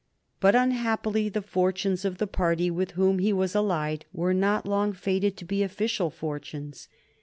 [0.39, 4.93] But unhappily, the fortunes of the party with whom he was allied were not long
[4.93, 6.87] fated to be official fortunes.